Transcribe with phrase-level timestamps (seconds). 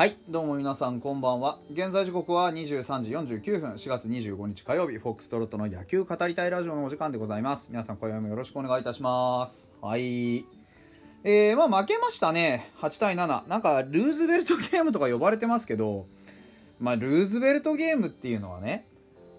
[0.00, 1.58] はいどうも皆さんこんばんは。
[1.70, 3.72] 現在時刻は23時49分。
[3.72, 7.68] 4月25日火曜日フォックストロットの野球語りたいラジオのお時間でございます。
[7.70, 9.70] 皆さん今夜もよろしくお願いいたします。
[9.82, 10.46] はい。
[11.22, 12.70] えー、まあ負けましたね。
[12.80, 16.06] 8対7なんかルーズベルトゲームとか呼ばれてますけど
[16.78, 18.86] まあルーズベルトゲームっていうのはね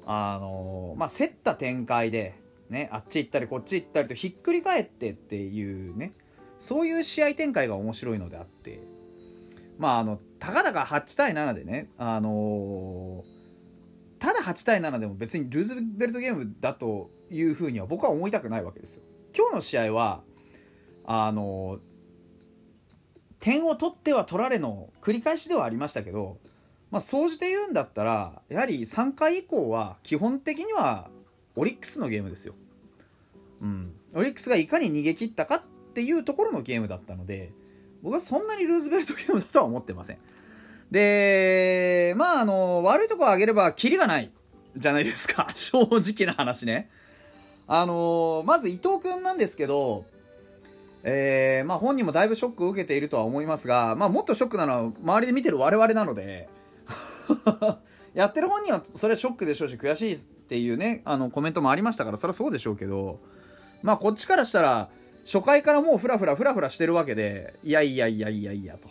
[0.05, 2.36] あのー、まあ競った展開で
[2.70, 6.14] ねあっち行ったりこっち行ったりとひっくり返ってっていうね
[6.59, 9.01] そういう試合展開が面白いのであって
[9.81, 13.23] まああのたかだか8対7でねあのー、
[14.20, 19.02] ただ8対7でも別にルーズベルトゲームだというふうには僕は思いたくないわけですよ。
[19.36, 20.22] 今日の試合は
[21.03, 21.80] あのー、
[23.39, 26.38] 点を取っては取られの繰り返しではありましたけど
[26.91, 31.09] まあ総じて言うんだったらやはり3回以降は基本的には
[31.56, 32.53] オリックスのゲームですよ。
[33.61, 33.95] うん。
[34.13, 35.61] オリックスがいかに逃げ切ったかっ
[35.95, 37.52] ていうところのゲームだったので
[38.02, 40.17] 僕はそんなにルーズベルトゲームだとは思ってません。
[40.91, 44.31] で、まあ、あの、悪いとこを挙げれば、キリがない
[44.75, 45.47] じゃないですか。
[45.55, 46.89] 正直な話ね。
[47.67, 50.05] あの、まず伊藤君なんですけど、
[51.03, 56.47] えー、まあ本人もだいぶショックを受けているとは思いますが、まあもっとショックなのは周りで見てる我々なので、
[58.13, 63.19] やってる本人はそれはショックでしょうし、悔しいっていうね、あのコメントもありましたから、それはそうでしょうけど、
[63.81, 64.89] まあこっちからしたら、
[65.23, 68.89] 初回からもうフラフラフラフラしてるわけでいやいやいやいやいやと。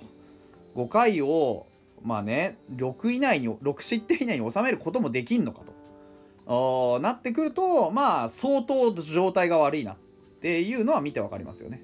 [0.76, 1.66] 5回を
[2.02, 6.98] まあね6以内に6失点以内に収めることもできんのかと。
[7.00, 9.96] なってくるとまあ相当状態が悪いなっ
[10.40, 11.82] ていうのは見てわかりますよね。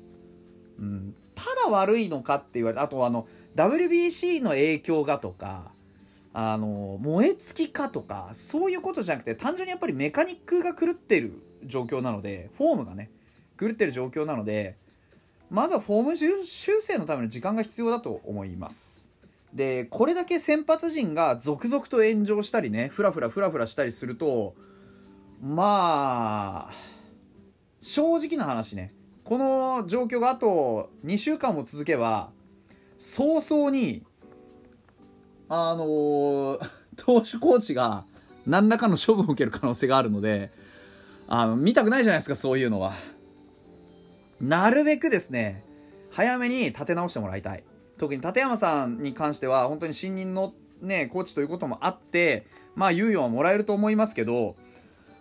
[0.78, 5.72] うん、ただ悪いのかって言われてあとあの WBC の影響がとか
[6.32, 11.32] あの燃え尽きかとかそういうことじゃなくて単純にやっぱりメカニックが狂ってる
[11.64, 13.10] 状況なのでフォームがね
[13.58, 14.76] 狂ってる状況なので
[15.50, 19.10] まずはフォーム修正のための時間が必要だと思います
[19.54, 24.54] でこれだけ先発陣が続々と炎上したりねフラフラフラフラしたりすると
[25.42, 26.74] まあ
[27.80, 28.90] 正直な話ね
[29.24, 32.30] この状況があと2週間も続けば
[32.98, 34.02] 早々に
[35.48, 38.04] あのー、 投手コーチが
[38.46, 40.50] 何らかの処分を受ける可能性があるので
[41.28, 42.92] あの見たくないじゃないですかそういうのは。
[44.40, 45.64] なるべくですね、
[46.10, 47.64] 早めに立て直してもらいたい。
[47.98, 50.52] 特に立山さんに関しては、本当に新任の
[50.82, 54.56] ね、コーチということもあって、まあ、猶予はもらえると思いますけど、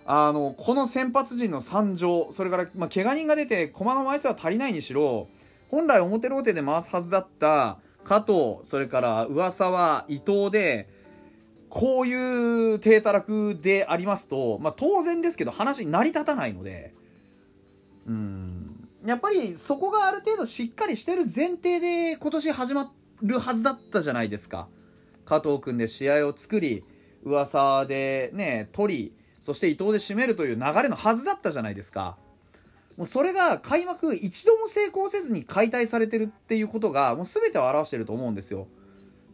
[0.05, 5.27] あの、この先発陣の参上、それから、まあ、怪我人が出て、駒の枚数は足りないにしろ、
[5.69, 10.89] 本来表ローテで回すはずだった加藤、それから上沢、伊藤で、
[11.69, 16.93] こういう低たらくでありますと、まあ、当然ですけど話成り立たないので、
[18.07, 18.54] うん、
[19.05, 24.67] やっぱりそこがある程度しっかりしてる前提で今年始まるはずだったじゃないですか。
[25.25, 26.83] 加藤君で試合を作り
[27.23, 32.17] 噂でね取りそして伊藤で締めるという流れのはずだったじゃないですか。
[32.97, 38.67] もうそれが開幕一度も成功せずに解体されてるっていうことがもう全てを表してると思うんですよ。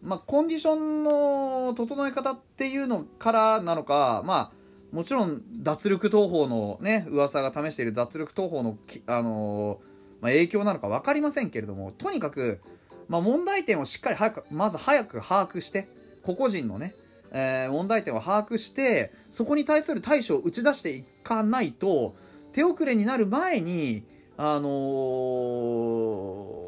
[0.01, 4.51] まあ、コンディションの整え方っていうのからなのか、まあ、
[4.91, 9.77] もちろん脱力投法のね噂が試している脱力投法の、あのー、
[10.21, 12.59] まあ、影響なのか分かりませんけれどもとにかく、
[13.07, 15.87] まあ、問題点をしっかり早くまず早く把握して
[16.23, 16.93] 個々人のね、
[17.31, 22.15] えー、問題点を把握してそこに対する対処を打ち出していかないと
[22.51, 24.03] 手遅れになる前に
[24.37, 24.69] あの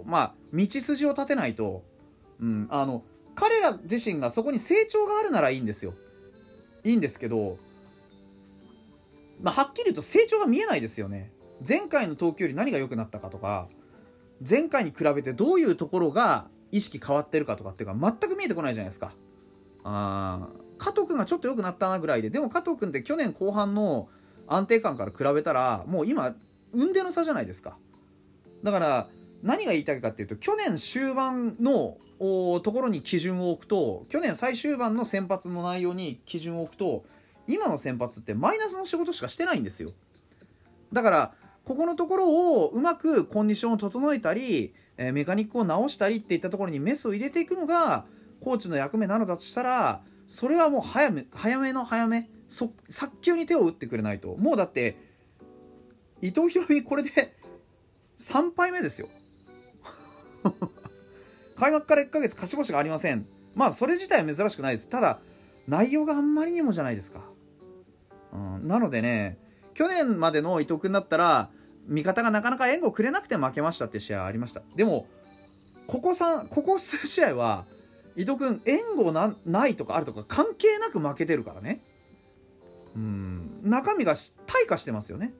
[0.05, 1.83] ー、まあ道筋を立てないと、
[2.39, 3.03] うん、あの
[3.35, 5.93] 彼ら自身がそこに成長があるならいいんですよ。
[6.83, 7.57] いいんですけど
[9.41, 11.31] まあ、はっきり言うと成長が見えないですよね。
[11.67, 13.67] 前回の投球より何が良くなったかとか
[14.47, 19.13] 前回に比べてどういうところが意識変わってるかとかっていうか全く見えてこないじゃないですか。
[19.83, 24.09] あ加藤君がちょっと良くなったなぐらいででも加藤君って去年後半の
[24.47, 26.35] 安定感から比べたらもう今
[26.73, 27.77] 運転の差じゃないですか。
[28.63, 29.07] だから
[29.41, 37.03] 何が言いたいかっていうと去年終盤のところに基準を置くと去年最終盤の先発の内容に基準を置くと
[37.47, 39.89] 今の先発ってマイナスの仕事しかしてないんですよ。
[40.91, 41.33] だから
[41.65, 48.05] ここのところをうまくコンディションを整えたり、えー、メカニックを直したりっていったところにメスを入れていくのが
[48.41, 52.71] コーチの役目なのだとしたらそれはもう早め早めの早め早
[53.21, 54.35] 急に手を打ってくれないと。
[54.35, 54.97] もうだって
[56.21, 57.35] 伊藤博美これで
[58.19, 59.07] 3敗目ですよ。
[61.57, 63.25] 開幕から1ヶ月勝ち星がありません。
[63.55, 64.89] まあそれ自体は珍しくないです。
[64.89, 65.19] ただ
[65.67, 67.32] 内容があんまりにもじゃないですか。
[68.33, 69.37] うん、なのでね
[69.73, 71.49] 去年までの伊藤君だったら
[71.87, 74.61] 味方がなかなか援護をくれなくて負けましたっていう試合ありました。
[74.75, 75.05] でも
[75.87, 77.65] ここ3ここ数試合は
[78.15, 81.81] 伊藤君援護なないとかあるとか関係なく負けてるからね。
[82.95, 83.61] うん。
[83.63, 85.33] 中身が退化してますよね。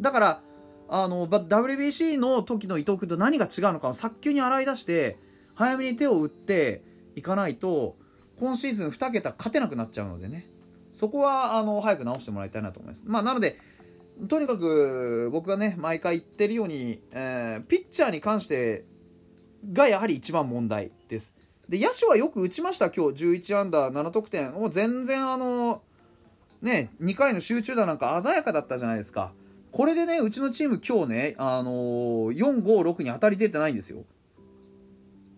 [0.00, 0.40] だから
[0.88, 5.18] あの WBC の時の伊藤君と何が違うのかを早急に洗い出して
[5.54, 6.82] 早めに手を打って
[7.14, 7.96] いかないと
[8.38, 10.46] 今シーズン2桁勝てなくなっちゃうのでね。
[10.96, 13.04] そこはあの早く直してもらいたいなと思います。
[13.06, 13.58] まあ、なので
[14.28, 18.86] とにかく僕がね毎回言ってるように、えー、ピッチャーに関して
[19.74, 21.34] がやはり一番問題です。
[21.68, 23.24] で野手はよく打ちました今日。
[23.24, 25.82] 11アンダー7得点もう全然あの
[26.62, 29.32] ね2回の集中打なんか鮮やかだったじゃないですか。
[29.72, 34.04] これでねうちのチーム今日ねあのー、456に当たり出てないんですよ。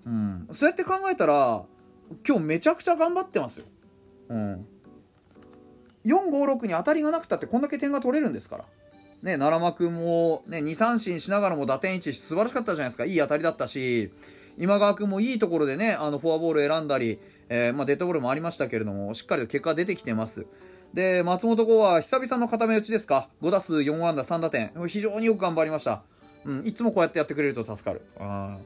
[0.06, 0.48] うん。
[0.52, 1.64] そうやって考えたら
[2.24, 3.66] 今日めちゃくちゃ頑張ってますよ。
[4.28, 4.66] うん。
[6.04, 8.64] 456に当たりがなくたってこんだけ点が取れるんですから。
[9.22, 13.04] ね、奈良間君も、ね、2三振しながらも打点1素晴らしかったじゃないですか。
[13.04, 14.12] いい当たりだったし
[14.56, 17.18] 今川君もいいところでねあのフォアボール選んだり、
[17.48, 20.46] えー、まあ、デッドボールもありましたけれどもしっかりと結果出てきてます。
[20.94, 24.72] で松本剛は久々の固め打ちですか？5打数4安打3打点。
[24.86, 26.02] 非常によく頑張りました、
[26.44, 28.02] うん、いつもこうやってやってくれると助かる。
[28.18, 28.56] あ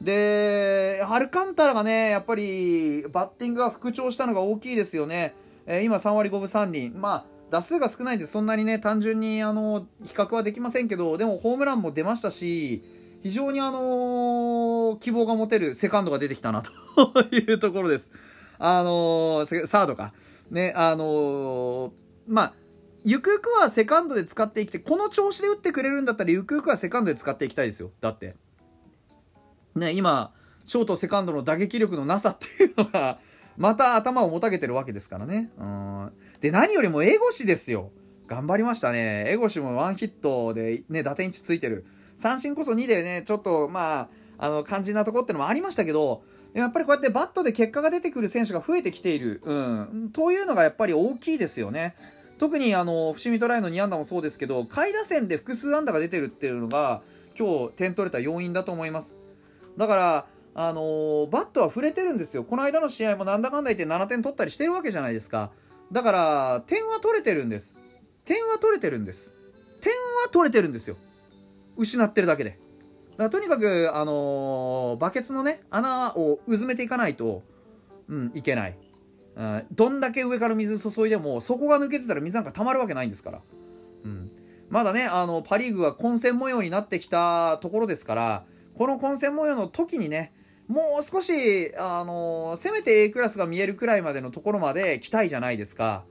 [0.00, 5.34] でアルカンタラがねやっぱりバッティングが復調したのが大きいですよね、
[5.66, 12.82] えー、今3割5分3厘まあ打数が少ないんでそんなにね単純にあの比較はできませんけどでもホームランも出ましたし
[13.22, 16.72] 非常にあの、希望が持てるセカンドが出てきたな と
[17.34, 18.10] いうところです。
[18.58, 20.12] あのー、サードか。
[20.50, 21.92] ね、あのー、
[22.26, 22.54] まあ、
[23.04, 27.92] ゆくゆくはセカンドで使っていきて、この調子で打ってくれるんだったら、ゆくゆくはセカンドで使っていきたいですよ。
[28.00, 28.34] だって。
[29.76, 30.32] ね、今、
[30.64, 33.18] ショート、セカンドの打撃力のなさっていうのが、
[33.56, 35.50] また頭をもたげてるわけですからね。
[35.58, 36.12] うん。
[36.40, 37.90] で、何よりも、エゴシですよ。
[38.26, 39.24] 頑張りましたね。
[39.28, 41.84] エゴシもワンヒットで、ね、打点1ついてる。
[42.16, 44.08] 三振こそ2でね、ちょっと、ま
[44.38, 46.22] あ、あの、肝心なとこってのもありましたけど、
[46.54, 51.96] やっぱりこうやってバットで結果が出てくる選手が増えてきている、うん、というのがやっぱり大きいですよね。
[52.42, 57.02] 特にあの伏見トライの2安打もそうですけど下位打線で複数安打が出てるっていうのが
[57.38, 59.14] 今日点取れた要因だと思います
[59.76, 62.44] だからあのー、バットは触れてるんですよ。
[62.44, 65.50] この間の試合もなんだかんだ言って7点取ったりしてるわけじゃないですか。
[65.90, 67.74] だから点は取れてるんです。
[68.24, 69.32] 点は取れてるんです。
[69.80, 70.96] 点は取れてるんですよ。
[71.76, 72.58] 失ってるだけで。
[73.12, 77.42] だからとにかく、あのー、バケツのね穴をうずめていかないと、
[78.08, 78.76] うん、いけない、
[79.36, 83.40] うん、どんだけ上から水注いでもそこが抜けてたら水なんか溜まるわけないんですから、
[84.04, 84.30] うん、
[84.70, 88.44] まだねあのパ・リーグは混戦模様になってきたところですから
[88.74, 90.32] この混戦模様の時にね
[90.72, 96.04] もう少し、あの、せめて A クラスが見えるくらいまでのところまで来たいじゃないですか。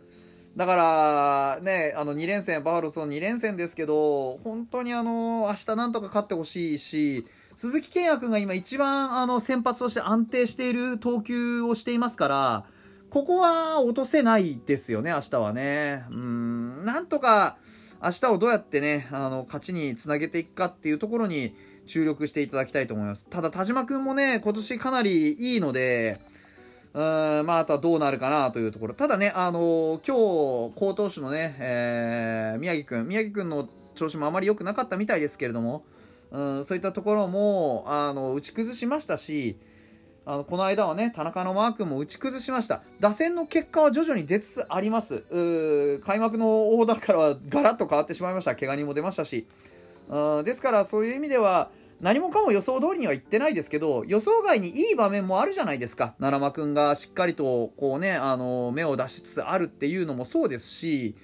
[0.56, 7.26] だからね、あの2連戦、バファローズの2連戦ですけど、本当にあの、明日なんとか勝ってほしいし、
[7.56, 12.66] 鈴木健也君が今一番あの先発として安定している投球をしていますから、
[13.10, 16.06] ここは落とせないですよね、明日はね。
[16.12, 17.58] うん、なんとか
[18.04, 21.56] 明日をどうやってね、あの、勝ちにつなげていくかっていうところに
[21.92, 23.26] 注力していただきたいと思います。
[23.30, 26.20] ただ、田島君もね、今年かなりいいので、
[26.94, 27.02] うん
[27.46, 28.94] まあ、あとはどうなるかなというところ。
[28.94, 35.84] ただね、あのー、今日、好投手のね、えー、宮城君、宮城君の調子もあまり良くなかったみたいですけれども、
[36.32, 39.58] うん、そういったところも、あの、打ち崩しましたし、
[40.24, 42.84] あのこの間はね、田中のマー君も打ち崩しました。
[43.00, 45.24] 打線の結果は徐々に出つつあります。
[46.06, 48.56] 開幕のオーダーからはガラッと変わってしまいました。
[48.56, 49.48] 怪我人も出ましたし。
[50.10, 56.16] うんですから、そういう意味では、何もかも予想通りには言ってないですけど予想外にいい場面もあるじゃないですか。
[56.20, 61.16] 奈良間君がしっかりとこうねあの目を出しつつあるっていうのもそうですし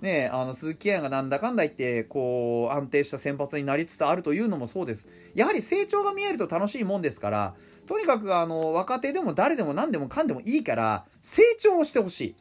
[0.00, 5.08] ね、あの鈴木彩がなんだかんだ言ってこう安定した先発になりつつあるというのもそうです。
[5.34, 7.54] やはり成長が見えると楽しいもんですから
[7.86, 12.34] とにかくあの若手でも誰でも何でもかんでもいいから成長をしてほしい、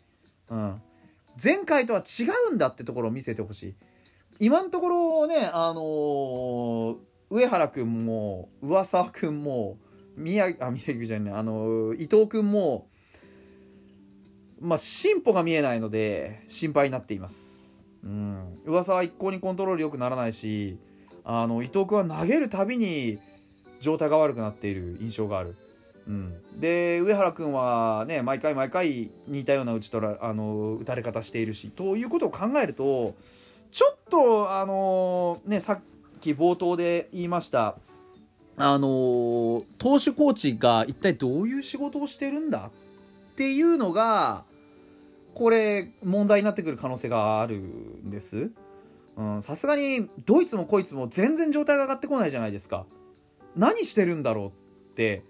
[0.52, 0.82] うん、
[1.44, 3.76] 前回とは違うんだってところを見せてほしい。
[4.40, 9.78] 今のところねあのー上原君も上沢君も
[10.18, 12.88] 宮あ宮城じゃないあの伊藤君も
[14.60, 20.80] まあ進歩が見えないので心配になっています、うん、噂は一向にコントロール良くならないし
[21.24, 23.20] あの伊藤君は投げるたびに
[23.80, 25.56] 状態が悪くなっている印象がある、
[26.08, 33.14] うん、で上原君はね毎回毎回似たような打ち取らあの打たれ方しているしということを考えると
[33.72, 35.80] ちょっとあのねさっ
[36.20, 37.78] き冒頭で言いました
[38.58, 42.72] あのー、投手コーチが一体どういう仕事をしてるんだ
[43.34, 44.44] っていうのが
[45.34, 48.52] これ問題になってくる可能性があるんです。
[49.40, 52.86] さすがにドイツもこいつも全然状態が上がってこないじゃないですか。
[53.56, 54.52] 何してるんだろうっ
[54.96, 55.24] て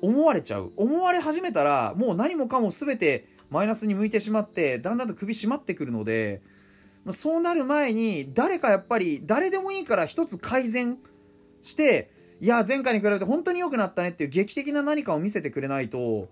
[0.00, 0.72] 思われちゃう。
[0.76, 6.42] 思われ始めたらもう何もかも全てマイナスに向いてしまってだんだんと首締まってくるので
[7.12, 10.98] そうなる前に誰かやっぱり誰でもいいから一つ改善
[11.62, 12.10] して
[12.40, 16.28] いや前回に比べて本当に良くなったねっていう劇的な何かを見せてくれないと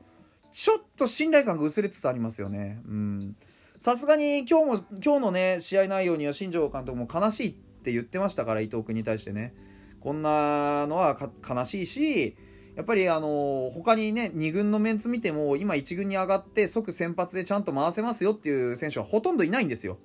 [0.53, 2.81] ちょっと信頼感が薄れつつありますよね。
[2.87, 3.37] うん。
[3.77, 9.55] さすがに今日も今日のね試合内容には新庄監督も悲しいって言ってましたから伊藤君に対してね。
[10.01, 11.17] こんなのは
[11.49, 12.37] 悲しいし
[12.77, 19.99] やっぱりあの他にね2軍のメンツ見ても今1軍に上がって即先発でちゃんと回せますよっていう選手はほとんどいないんですよ。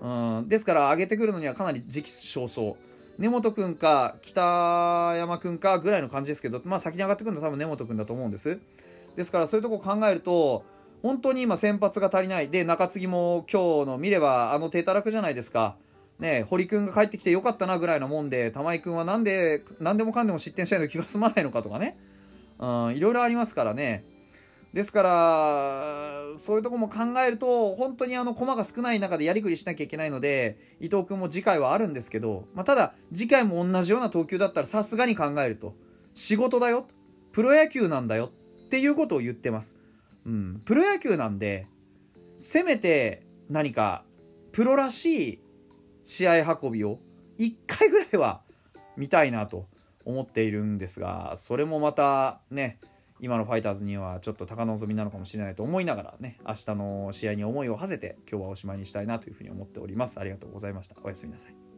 [0.00, 2.76] うん、ですから上げてくるのにはかなり時期尚早。
[3.18, 4.40] 根本君か北
[5.16, 8.58] 山君かぐらいの感じですけど、まあ、先に上がってくるのは多分根本君だと思うんです。
[9.14, 10.64] ですからそういうとこ考えると
[11.02, 15.76] 本当に今先発が足りないで中継ぎも今日の見ればあの手たらくじゃないですか。
[16.18, 21.96] ね、堀君が帰ってきてよかったなぐらいのもんで玉井君はなんで何でもかんでも失点したいの気が済まないのかとかね、
[22.58, 24.04] うん、いろいろありますからね
[24.72, 35.74] ですからそういうとこも考えると本当にあの駒が少ない中でやりくりしなきゃいけないので伊藤君も次回はあるんですけど、まあ、ただ次回も同じような投球だったらさすがに考えると
[36.14, 36.86] 仕事だよ
[37.32, 38.30] プロ野球なんだよ
[38.66, 39.74] っていうことを言ってます、
[40.24, 41.66] うん、プロ野球なんで
[42.38, 44.04] せめて何か
[44.52, 45.40] プロらしい
[46.04, 47.00] 試合運びを
[47.38, 48.42] 1回ぐらいは
[48.96, 49.66] 見たいなと
[50.04, 52.78] 思っているんですがそれもまたね
[53.20, 60.18] 今のファイターズにはちょっと高望みなのかもしれないと思いながらね明日の試合に思いを馳せて今日はおしまいにしたいなというふうに思っております。
[60.18, 60.96] ありがとうございました。
[61.02, 61.69] おやすみなさい。